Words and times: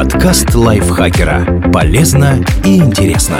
Подкаст 0.00 0.54
лайфхакера. 0.54 1.70
Полезно 1.74 2.42
и 2.64 2.78
интересно. 2.78 3.36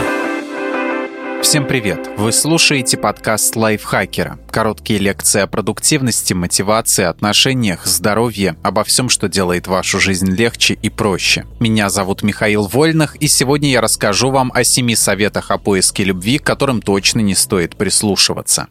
Всем 1.40 1.66
привет! 1.66 2.10
Вы 2.18 2.32
слушаете 2.32 2.98
подкаст 2.98 3.56
лайфхакера. 3.56 4.38
Короткие 4.50 4.98
лекции 4.98 5.40
о 5.40 5.46
продуктивности, 5.46 6.34
мотивации, 6.34 7.04
отношениях, 7.04 7.86
здоровье, 7.86 8.56
обо 8.62 8.84
всем, 8.84 9.08
что 9.08 9.26
делает 9.26 9.68
вашу 9.68 10.00
жизнь 10.00 10.30
легче 10.30 10.74
и 10.74 10.90
проще. 10.90 11.46
Меня 11.60 11.88
зовут 11.88 12.22
Михаил 12.22 12.66
Вольных, 12.66 13.16
и 13.16 13.26
сегодня 13.26 13.70
я 13.70 13.80
расскажу 13.80 14.30
вам 14.30 14.52
о 14.54 14.62
семи 14.62 14.94
советах 14.96 15.50
о 15.50 15.56
поиске 15.56 16.04
любви, 16.04 16.36
которым 16.36 16.82
точно 16.82 17.20
не 17.20 17.34
стоит 17.34 17.74
прислушиваться 17.74 18.68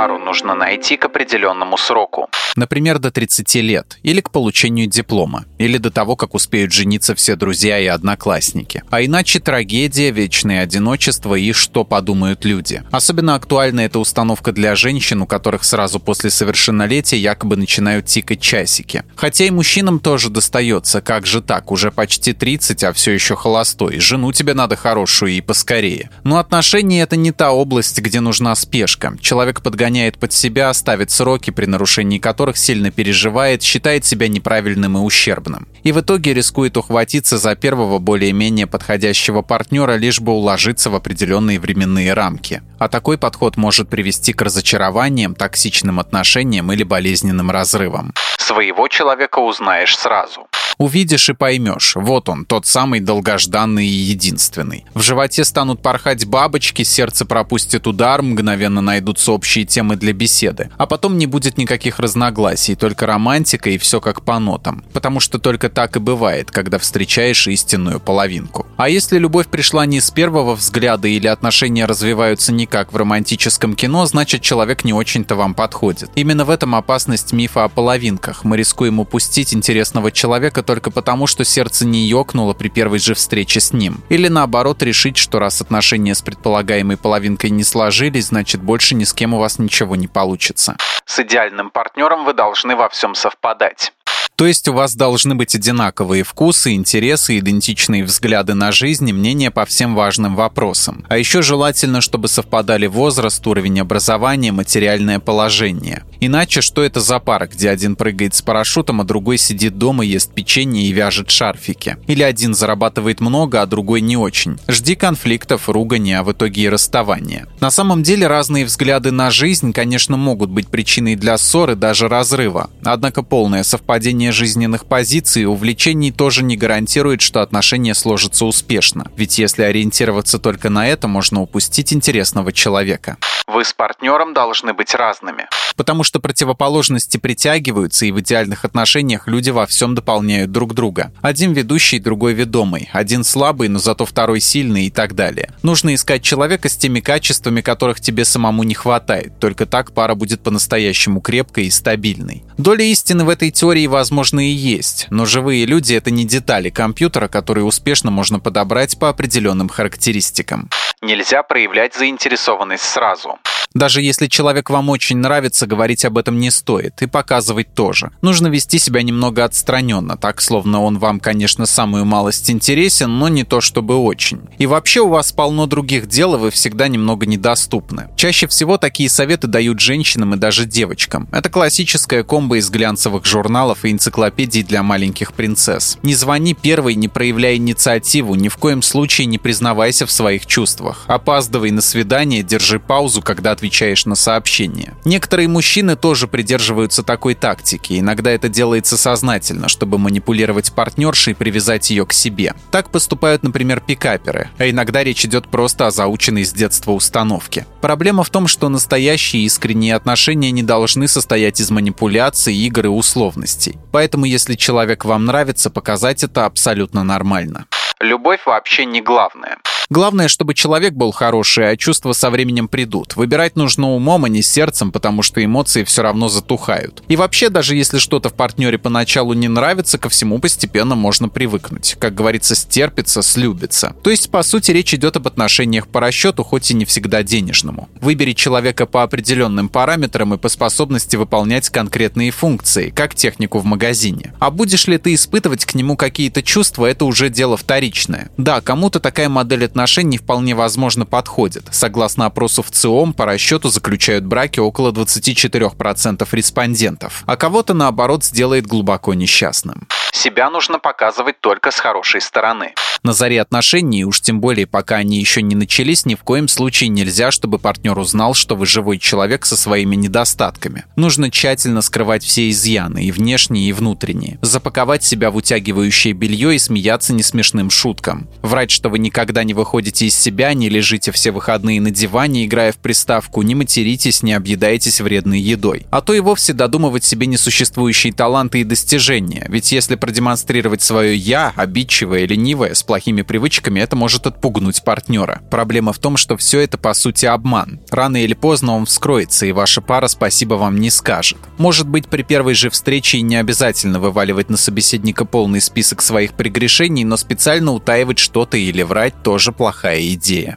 пару 0.00 0.18
нужно 0.18 0.54
найти 0.54 0.96
к 0.96 1.04
определенному 1.04 1.76
сроку. 1.76 2.30
Например, 2.56 2.98
до 2.98 3.10
30 3.10 3.54
лет, 3.56 3.98
или 4.02 4.22
к 4.22 4.30
получению 4.30 4.86
диплома, 4.86 5.44
или 5.58 5.76
до 5.76 5.90
того, 5.90 6.16
как 6.16 6.34
успеют 6.34 6.72
жениться 6.72 7.14
все 7.14 7.36
друзья 7.36 7.78
и 7.78 7.86
одноклассники. 7.86 8.82
А 8.90 9.02
иначе 9.02 9.40
трагедия, 9.40 10.10
вечное 10.10 10.62
одиночество 10.62 11.34
и 11.34 11.52
что 11.52 11.84
подумают 11.84 12.46
люди. 12.46 12.82
Особенно 12.90 13.34
актуальна 13.34 13.80
эта 13.80 13.98
установка 13.98 14.52
для 14.52 14.74
женщин, 14.74 15.20
у 15.20 15.26
которых 15.26 15.64
сразу 15.64 16.00
после 16.00 16.30
совершеннолетия 16.30 17.18
якобы 17.18 17.56
начинают 17.56 18.06
тикать 18.06 18.40
часики. 18.40 19.04
Хотя 19.16 19.44
и 19.44 19.50
мужчинам 19.50 20.00
тоже 20.00 20.30
достается, 20.30 21.02
как 21.02 21.26
же 21.26 21.42
так, 21.42 21.70
уже 21.70 21.90
почти 21.92 22.32
30, 22.32 22.84
а 22.84 22.92
все 22.94 23.12
еще 23.12 23.36
холостой, 23.36 24.00
жену 24.00 24.32
тебе 24.32 24.54
надо 24.54 24.76
хорошую 24.76 25.32
и 25.32 25.42
поскорее. 25.42 26.10
Но 26.24 26.38
отношения 26.38 27.02
это 27.02 27.16
не 27.16 27.32
та 27.32 27.52
область, 27.52 27.98
где 27.98 28.20
нужна 28.20 28.54
спешка. 28.54 29.12
Человек 29.20 29.60
подгоняет 29.60 29.89
подгоняет 29.90 30.18
под 30.18 30.32
себя, 30.32 30.72
ставит 30.72 31.10
сроки, 31.10 31.50
при 31.50 31.66
нарушении 31.66 32.18
которых 32.18 32.56
сильно 32.56 32.92
переживает, 32.92 33.62
считает 33.62 34.04
себя 34.04 34.28
неправильным 34.28 34.96
и 34.96 35.00
ущербным. 35.00 35.66
И 35.82 35.90
в 35.90 36.00
итоге 36.00 36.32
рискует 36.32 36.76
ухватиться 36.76 37.38
за 37.38 37.56
первого 37.56 37.98
более-менее 37.98 38.68
подходящего 38.68 39.42
партнера, 39.42 39.96
лишь 39.96 40.20
бы 40.20 40.30
уложиться 40.32 40.90
в 40.90 40.94
определенные 40.94 41.58
временные 41.58 42.14
рамки. 42.14 42.62
А 42.80 42.88
такой 42.88 43.18
подход 43.18 43.58
может 43.58 43.90
привести 43.90 44.32
к 44.32 44.40
разочарованиям, 44.40 45.34
токсичным 45.34 46.00
отношениям 46.00 46.72
или 46.72 46.82
болезненным 46.82 47.50
разрывам. 47.50 48.14
Своего 48.38 48.88
человека 48.88 49.38
узнаешь 49.38 49.96
сразу. 49.96 50.48
Увидишь 50.78 51.28
и 51.28 51.34
поймешь, 51.34 51.92
вот 51.94 52.30
он, 52.30 52.46
тот 52.46 52.64
самый 52.64 53.00
долгожданный 53.00 53.86
и 53.86 53.90
единственный. 53.90 54.86
В 54.94 55.02
животе 55.02 55.44
станут 55.44 55.82
порхать 55.82 56.24
бабочки, 56.24 56.82
сердце 56.84 57.26
пропустит 57.26 57.86
удар, 57.86 58.22
мгновенно 58.22 58.80
найдутся 58.80 59.32
общие 59.32 59.66
темы 59.66 59.96
для 59.96 60.14
беседы. 60.14 60.70
А 60.78 60.86
потом 60.86 61.18
не 61.18 61.26
будет 61.26 61.58
никаких 61.58 61.98
разногласий, 61.98 62.76
только 62.76 63.04
романтика 63.04 63.68
и 63.68 63.76
все 63.76 64.00
как 64.00 64.22
по 64.22 64.38
нотам. 64.38 64.82
Потому 64.94 65.20
что 65.20 65.38
только 65.38 65.68
так 65.68 65.96
и 65.96 66.00
бывает, 66.00 66.50
когда 66.50 66.78
встречаешь 66.78 67.46
истинную 67.46 68.00
половинку. 68.00 68.66
А 68.80 68.88
если 68.88 69.18
любовь 69.18 69.48
пришла 69.48 69.84
не 69.84 70.00
с 70.00 70.10
первого 70.10 70.54
взгляда 70.54 71.06
или 71.06 71.26
отношения 71.26 71.84
развиваются 71.84 72.50
не 72.50 72.64
как 72.64 72.94
в 72.94 72.96
романтическом 72.96 73.74
кино, 73.74 74.06
значит 74.06 74.40
человек 74.40 74.84
не 74.84 74.94
очень-то 74.94 75.34
вам 75.34 75.52
подходит. 75.52 76.10
Именно 76.14 76.46
в 76.46 76.50
этом 76.50 76.74
опасность 76.74 77.34
мифа 77.34 77.64
о 77.64 77.68
половинках. 77.68 78.42
Мы 78.42 78.56
рискуем 78.56 78.98
упустить 78.98 79.52
интересного 79.52 80.10
человека 80.10 80.62
только 80.62 80.90
потому, 80.90 81.26
что 81.26 81.44
сердце 81.44 81.84
не 81.84 82.08
ёкнуло 82.08 82.54
при 82.54 82.70
первой 82.70 83.00
же 83.00 83.12
встрече 83.12 83.60
с 83.60 83.74
ним. 83.74 84.02
Или 84.08 84.28
наоборот 84.28 84.82
решить, 84.82 85.18
что 85.18 85.40
раз 85.40 85.60
отношения 85.60 86.14
с 86.14 86.22
предполагаемой 86.22 86.96
половинкой 86.96 87.50
не 87.50 87.64
сложились, 87.64 88.28
значит 88.28 88.62
больше 88.62 88.94
ни 88.94 89.04
с 89.04 89.12
кем 89.12 89.34
у 89.34 89.38
вас 89.38 89.58
ничего 89.58 89.94
не 89.94 90.08
получится. 90.08 90.78
С 91.04 91.18
идеальным 91.18 91.68
партнером 91.68 92.24
вы 92.24 92.32
должны 92.32 92.76
во 92.76 92.88
всем 92.88 93.14
совпадать. 93.14 93.92
То 94.40 94.46
есть 94.46 94.66
у 94.68 94.72
вас 94.72 94.94
должны 94.94 95.34
быть 95.34 95.54
одинаковые 95.54 96.24
вкусы, 96.24 96.72
интересы, 96.72 97.38
идентичные 97.38 98.04
взгляды 98.04 98.54
на 98.54 98.72
жизнь 98.72 99.06
и 99.06 99.12
мнения 99.12 99.50
по 99.50 99.66
всем 99.66 99.94
важным 99.94 100.34
вопросам. 100.34 101.04
А 101.10 101.18
еще 101.18 101.42
желательно, 101.42 102.00
чтобы 102.00 102.26
совпадали 102.26 102.86
возраст, 102.86 103.46
уровень 103.46 103.80
образования, 103.80 104.50
материальное 104.50 105.18
положение. 105.18 106.04
Иначе 106.20 106.62
что 106.62 106.82
это 106.82 107.00
за 107.00 107.18
пара, 107.18 107.48
где 107.48 107.68
один 107.68 107.96
прыгает 107.96 108.34
с 108.34 108.40
парашютом, 108.40 109.02
а 109.02 109.04
другой 109.04 109.36
сидит 109.36 109.76
дома, 109.76 110.06
ест 110.06 110.32
печенье 110.32 110.84
и 110.84 110.92
вяжет 110.92 111.30
шарфики? 111.30 111.98
Или 112.06 112.22
один 112.22 112.54
зарабатывает 112.54 113.20
много, 113.20 113.60
а 113.60 113.66
другой 113.66 114.00
не 114.00 114.16
очень? 114.16 114.58
Жди 114.68 114.94
конфликтов, 114.94 115.68
ругани, 115.68 116.12
а 116.12 116.22
в 116.22 116.32
итоге 116.32 116.62
и 116.62 116.68
расставания. 116.70 117.46
На 117.60 117.70
самом 117.70 118.02
деле 118.02 118.26
разные 118.26 118.64
взгляды 118.64 119.10
на 119.10 119.30
жизнь, 119.30 119.74
конечно, 119.74 120.16
могут 120.16 120.48
быть 120.48 120.68
причиной 120.68 121.16
для 121.16 121.36
ссоры, 121.36 121.74
даже 121.74 122.08
разрыва. 122.08 122.70
Однако 122.82 123.22
полное 123.22 123.64
совпадение 123.64 124.29
изменение 124.30 124.50
жизненных 124.60 124.86
позиций 124.86 125.42
и 125.42 125.46
увлечений 125.46 126.12
тоже 126.12 126.42
не 126.42 126.56
гарантирует, 126.56 127.20
что 127.20 127.42
отношения 127.42 127.94
сложатся 127.94 128.44
успешно. 128.44 129.10
Ведь 129.16 129.38
если 129.38 129.62
ориентироваться 129.62 130.38
только 130.38 130.70
на 130.70 130.88
это, 130.88 131.08
можно 131.08 131.40
упустить 131.40 131.92
интересного 131.92 132.52
человека. 132.52 133.16
Вы 133.52 133.64
с 133.64 133.72
партнером 133.72 134.32
должны 134.32 134.74
быть 134.74 134.94
разными. 134.94 135.48
Потому 135.74 136.04
что 136.04 136.20
противоположности 136.20 137.16
притягиваются, 137.16 138.06
и 138.06 138.12
в 138.12 138.20
идеальных 138.20 138.64
отношениях 138.64 139.26
люди 139.26 139.50
во 139.50 139.66
всем 139.66 139.96
дополняют 139.96 140.52
друг 140.52 140.72
друга. 140.72 141.12
Один 141.20 141.52
ведущий, 141.52 141.98
другой 141.98 142.32
ведомый. 142.34 142.88
Один 142.92 143.24
слабый, 143.24 143.68
но 143.68 143.80
зато 143.80 144.06
второй 144.06 144.38
сильный 144.40 144.86
и 144.86 144.90
так 144.90 145.16
далее. 145.16 145.52
Нужно 145.64 145.94
искать 145.94 146.22
человека 146.22 146.68
с 146.68 146.76
теми 146.76 147.00
качествами, 147.00 147.60
которых 147.60 148.00
тебе 148.00 148.24
самому 148.24 148.62
не 148.62 148.74
хватает. 148.74 149.40
Только 149.40 149.66
так 149.66 149.94
пара 149.94 150.14
будет 150.14 150.42
по-настоящему 150.42 151.20
крепкой 151.20 151.64
и 151.66 151.70
стабильной. 151.70 152.44
Доля 152.56 152.84
истины 152.84 153.24
в 153.24 153.28
этой 153.28 153.50
теории, 153.50 153.88
возможно, 153.88 154.48
и 154.48 154.52
есть. 154.52 155.08
Но 155.10 155.26
живые 155.26 155.66
люди— 155.66 155.92
это 155.94 156.12
не 156.12 156.24
детали 156.24 156.70
компьютера, 156.70 157.26
которые 157.26 157.64
успешно 157.64 158.12
можно 158.12 158.38
подобрать 158.38 158.96
по 158.96 159.08
определенным 159.08 159.68
характеристикам. 159.68 160.70
Нельзя 161.02 161.42
проявлять 161.42 161.94
заинтересованность 161.94 162.84
сразу. 162.84 163.38
Даже 163.72 164.02
если 164.02 164.26
человек 164.26 164.68
вам 164.68 164.88
очень 164.88 165.18
нравится, 165.18 165.66
говорить 165.66 166.04
об 166.04 166.18
этом 166.18 166.38
не 166.40 166.50
стоит. 166.50 167.02
И 167.02 167.06
показывать 167.06 167.72
тоже. 167.72 168.10
Нужно 168.20 168.48
вести 168.48 168.80
себя 168.80 169.02
немного 169.02 169.44
отстраненно, 169.44 170.16
так 170.16 170.40
словно 170.40 170.82
он 170.82 170.98
вам, 170.98 171.20
конечно, 171.20 171.66
самую 171.66 172.04
малость 172.04 172.50
интересен, 172.50 173.18
но 173.18 173.28
не 173.28 173.44
то 173.44 173.60
чтобы 173.60 173.96
очень. 173.96 174.40
И 174.58 174.66
вообще 174.66 175.00
у 175.00 175.08
вас 175.08 175.30
полно 175.30 175.66
других 175.66 176.08
дел, 176.08 176.34
и 176.34 176.38
вы 176.38 176.50
всегда 176.50 176.88
немного 176.88 177.26
недоступны. 177.26 178.08
Чаще 178.16 178.48
всего 178.48 178.76
такие 178.76 179.08
советы 179.08 179.46
дают 179.46 179.78
женщинам 179.78 180.34
и 180.34 180.36
даже 180.36 180.66
девочкам. 180.66 181.28
Это 181.30 181.48
классическая 181.48 182.24
комбо 182.24 182.58
из 182.58 182.70
глянцевых 182.70 183.24
журналов 183.24 183.84
и 183.84 183.92
энциклопедий 183.92 184.64
для 184.64 184.82
маленьких 184.82 185.32
принцесс. 185.32 185.96
Не 186.02 186.16
звони 186.16 186.54
первой, 186.54 186.96
не 186.96 187.06
проявляй 187.06 187.56
инициативу, 187.56 188.34
ни 188.34 188.48
в 188.48 188.56
коем 188.56 188.82
случае 188.82 189.26
не 189.26 189.38
признавайся 189.38 190.06
в 190.06 190.10
своих 190.10 190.46
чувствах. 190.46 191.04
Опаздывай 191.06 191.70
на 191.70 191.82
свидание, 191.82 192.42
держи 192.42 192.80
паузу, 192.80 193.22
когда 193.22 193.54
отвечаешь 193.60 194.06
на 194.06 194.14
сообщение. 194.14 194.94
Некоторые 195.04 195.46
мужчины 195.46 195.94
тоже 195.94 196.26
придерживаются 196.26 197.02
такой 197.02 197.34
тактики. 197.34 197.98
Иногда 197.98 198.30
это 198.30 198.48
делается 198.48 198.96
сознательно, 198.96 199.68
чтобы 199.68 199.98
манипулировать 199.98 200.72
партнершей 200.72 201.32
и 201.32 201.36
привязать 201.36 201.90
ее 201.90 202.06
к 202.06 202.14
себе. 202.14 202.54
Так 202.70 202.90
поступают, 202.90 203.42
например, 203.42 203.80
пикаперы. 203.80 204.48
А 204.56 204.68
иногда 204.68 205.04
речь 205.04 205.26
идет 205.26 205.48
просто 205.48 205.86
о 205.86 205.90
заученной 205.90 206.44
с 206.44 206.52
детства 206.52 206.92
установке. 206.92 207.66
Проблема 207.82 208.24
в 208.24 208.30
том, 208.30 208.46
что 208.46 208.70
настоящие 208.70 209.42
искренние 209.42 209.94
отношения 209.94 210.50
не 210.50 210.62
должны 210.62 211.06
состоять 211.06 211.60
из 211.60 211.70
манипуляций, 211.70 212.54
игр 212.54 212.86
и 212.86 212.88
условностей. 212.88 213.76
Поэтому, 213.92 214.24
если 214.24 214.54
человек 214.54 215.04
вам 215.04 215.26
нравится, 215.26 215.68
показать 215.68 216.24
это 216.24 216.46
абсолютно 216.46 217.04
нормально. 217.04 217.66
Любовь 218.00 218.40
вообще 218.46 218.86
не 218.86 219.02
главное. 219.02 219.58
Главное, 219.92 220.28
чтобы 220.28 220.54
человек 220.54 220.94
был 220.94 221.10
хороший, 221.10 221.68
а 221.68 221.76
чувства 221.76 222.12
со 222.12 222.30
временем 222.30 222.68
придут. 222.68 223.16
Выбирать 223.16 223.56
нужно 223.56 223.90
умом, 223.90 224.24
а 224.24 224.28
не 224.28 224.40
сердцем, 224.40 224.92
потому 224.92 225.22
что 225.22 225.44
эмоции 225.44 225.82
все 225.82 226.02
равно 226.02 226.28
затухают. 226.28 227.02
И 227.08 227.16
вообще, 227.16 227.48
даже 227.48 227.74
если 227.74 227.98
что-то 227.98 228.28
в 228.28 228.34
партнере 228.34 228.78
поначалу 228.78 229.32
не 229.32 229.48
нравится, 229.48 229.98
ко 229.98 230.08
всему 230.08 230.38
постепенно 230.38 230.94
можно 230.94 231.28
привыкнуть. 231.28 231.96
Как 231.98 232.14
говорится, 232.14 232.54
стерпится, 232.54 233.20
слюбится. 233.20 233.96
То 234.04 234.10
есть, 234.10 234.30
по 234.30 234.44
сути, 234.44 234.70
речь 234.70 234.94
идет 234.94 235.16
об 235.16 235.26
отношениях 235.26 235.88
по 235.88 235.98
расчету, 235.98 236.44
хоть 236.44 236.70
и 236.70 236.74
не 236.74 236.84
всегда 236.84 237.24
денежному. 237.24 237.88
Выбери 238.00 238.32
человека 238.32 238.86
по 238.86 239.02
определенным 239.02 239.68
параметрам 239.68 240.34
и 240.34 240.38
по 240.38 240.48
способности 240.48 241.16
выполнять 241.16 241.68
конкретные 241.68 242.30
функции, 242.30 242.90
как 242.90 243.16
технику 243.16 243.58
в 243.58 243.64
магазине. 243.64 244.34
А 244.38 244.52
будешь 244.52 244.86
ли 244.86 244.98
ты 244.98 245.14
испытывать 245.14 245.64
к 245.64 245.74
нему 245.74 245.96
какие-то 245.96 246.44
чувства, 246.44 246.86
это 246.86 247.06
уже 247.06 247.28
дело 247.28 247.56
вторичное. 247.56 248.30
Да, 248.36 248.60
кому-то 248.60 249.00
такая 249.00 249.28
модель 249.28 249.64
отношений 249.64 249.79
отношений 249.80 250.18
вполне 250.18 250.54
возможно 250.54 251.06
подходит. 251.06 251.64
Согласно 251.70 252.26
опросу 252.26 252.62
в 252.62 252.70
ЦИОМ, 252.70 253.14
по 253.14 253.24
расчету 253.24 253.70
заключают 253.70 254.26
браки 254.26 254.60
около 254.60 254.92
24% 254.92 256.28
респондентов, 256.32 257.22
а 257.24 257.36
кого-то, 257.36 257.72
наоборот, 257.72 258.22
сделает 258.22 258.66
глубоко 258.66 259.14
несчастным. 259.14 259.88
Себя 260.12 260.50
нужно 260.50 260.78
показывать 260.78 261.40
только 261.40 261.70
с 261.70 261.78
хорошей 261.78 262.20
стороны. 262.20 262.74
На 263.02 263.14
заре 263.14 263.40
отношений, 263.40 264.04
уж 264.04 264.20
тем 264.20 264.40
более 264.40 264.66
пока 264.66 264.96
они 264.96 265.18
еще 265.18 265.40
не 265.40 265.54
начались, 265.54 266.04
ни 266.04 266.14
в 266.14 266.22
коем 266.22 266.48
случае 266.48 266.88
нельзя, 266.88 267.30
чтобы 267.30 267.58
партнер 267.58 267.98
узнал, 267.98 268.34
что 268.34 268.56
вы 268.56 268.66
живой 268.66 268.98
человек 268.98 269.46
со 269.46 269.56
своими 269.56 269.96
недостатками. 269.96 270.84
Нужно 270.96 271.30
тщательно 271.30 271.80
скрывать 271.80 272.22
все 272.22 272.50
изъяны, 272.50 273.04
и 273.04 273.10
внешние, 273.10 273.68
и 273.68 273.72
внутренние. 273.72 274.38
Запаковать 274.42 275.02
себя 275.02 275.30
в 275.30 275.36
утягивающее 275.36 276.12
белье 276.12 276.54
и 276.54 276.58
смеяться 276.58 277.14
несмешным 277.14 277.70
шуткам. 277.70 278.28
Врать, 278.42 278.70
что 278.70 278.90
вы 278.90 278.98
никогда 278.98 279.44
не 279.44 279.54
выходите 279.54 280.06
из 280.06 280.18
себя, 280.18 280.52
не 280.52 280.68
лежите 280.68 281.10
все 281.10 281.30
выходные 281.30 281.80
на 281.80 281.90
диване, 281.90 282.44
играя 282.44 282.72
в 282.72 282.76
приставку, 282.76 283.40
не 283.40 283.54
материтесь, 283.54 284.22
не 284.22 284.34
объедаетесь 284.34 285.00
вредной 285.00 285.40
едой. 285.40 285.86
А 285.90 286.02
то 286.02 286.12
и 286.12 286.20
вовсе 286.20 286.52
додумывать 286.52 287.04
себе 287.04 287.26
несуществующие 287.26 288.12
таланты 288.12 288.60
и 288.60 288.64
достижения. 288.64 289.46
Ведь 289.48 289.72
если 289.72 289.96
продемонстрировать 290.00 290.82
свое 290.82 291.14
«я», 291.14 291.52
обидчивое, 291.54 292.26
ленивое, 292.26 292.74
с 292.74 292.82
плохими 292.82 293.22
привычками, 293.22 293.80
это 293.80 293.94
может 293.94 294.26
отпугнуть 294.26 294.82
партнера. 294.82 295.42
Проблема 295.50 295.92
в 295.92 295.98
том, 295.98 296.16
что 296.16 296.36
все 296.36 296.60
это 296.60 296.78
по 296.78 296.94
сути 296.94 297.26
обман. 297.26 297.80
Рано 297.90 298.22
или 298.22 298.34
поздно 298.34 298.74
он 298.74 298.86
вскроется, 298.86 299.46
и 299.46 299.52
ваша 299.52 299.80
пара 299.80 300.08
спасибо 300.08 300.54
вам 300.54 300.80
не 300.80 300.90
скажет. 300.90 301.38
Может 301.58 301.86
быть, 301.88 302.08
при 302.08 302.22
первой 302.22 302.54
же 302.54 302.70
встрече 302.70 303.20
не 303.20 303.36
обязательно 303.36 304.00
вываливать 304.00 304.50
на 304.50 304.56
собеседника 304.56 305.24
полный 305.24 305.60
список 305.60 306.02
своих 306.02 306.32
прегрешений, 306.32 307.04
но 307.04 307.16
специально 307.16 307.72
утаивать 307.72 308.18
что-то 308.18 308.56
или 308.56 308.82
врать 308.82 309.22
тоже 309.22 309.52
плохая 309.52 310.00
идея. 310.14 310.56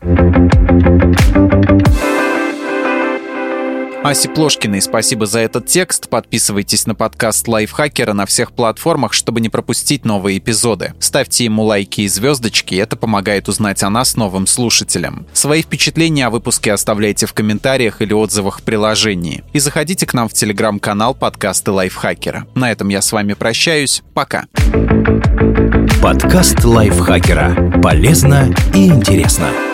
Асе 4.03 4.27
Плошкиной 4.27 4.81
спасибо 4.81 5.25
за 5.25 5.39
этот 5.39 5.65
текст. 5.65 6.09
Подписывайтесь 6.09 6.85
на 6.85 6.93
подкаст 6.93 7.47
Лайфхакера 7.47 8.11
на 8.11 8.25
всех 8.25 8.51
платформах, 8.51 9.13
чтобы 9.13 9.39
не 9.39 9.47
пропустить 9.47 10.03
новые 10.03 10.39
эпизоды. 10.39 10.93
Ставьте 10.99 11.45
ему 11.45 11.63
лайки 11.63 12.01
и 12.01 12.07
звездочки, 12.09 12.75
это 12.75 12.97
помогает 12.97 13.47
узнать 13.47 13.81
о 13.81 13.89
нас 13.89 14.17
новым 14.17 14.45
слушателям. 14.45 15.25
Свои 15.31 15.61
впечатления 15.61 16.27
о 16.27 16.31
выпуске 16.31 16.73
оставляйте 16.73 17.27
в 17.27 17.33
комментариях 17.33 18.01
или 18.01 18.11
отзывах 18.11 18.59
в 18.59 18.63
приложении. 18.63 19.45
И 19.53 19.59
заходите 19.59 20.05
к 20.05 20.13
нам 20.13 20.27
в 20.27 20.33
телеграм-канал 20.33 21.15
подкасты 21.15 21.71
Лайфхакера. 21.71 22.45
На 22.55 22.71
этом 22.71 22.89
я 22.89 23.01
с 23.01 23.09
вами 23.13 23.33
прощаюсь. 23.33 24.03
Пока. 24.13 24.47
Подкаст 26.01 26.61
Лайфхакера. 26.65 27.79
Полезно 27.81 28.53
и 28.73 28.87
интересно. 28.87 29.72